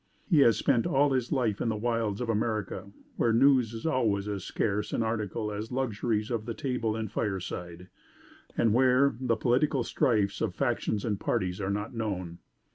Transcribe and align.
He 0.27 0.39
has 0.39 0.57
spent 0.57 0.87
all 0.87 1.11
his 1.11 1.31
life 1.31 1.61
in 1.61 1.69
the 1.69 1.75
wilds 1.75 2.21
of 2.21 2.27
America 2.27 2.89
where 3.17 3.31
news 3.31 3.71
is 3.71 3.85
always 3.85 4.27
as 4.27 4.43
scarce 4.43 4.93
an 4.93 5.03
article 5.03 5.51
as 5.51 5.71
luxuries 5.71 6.31
of 6.31 6.47
the 6.47 6.55
table 6.55 6.95
and 6.95 7.11
fire 7.11 7.39
side, 7.39 7.87
and, 8.57 8.73
where 8.73 9.13
the 9.21 9.35
political 9.37 9.83
strifes 9.83 10.41
of 10.41 10.55
factions 10.55 11.05
and 11.05 11.19
parties 11.19 11.61
are 11.61 11.69
not 11.69 11.93
known. 11.93 12.39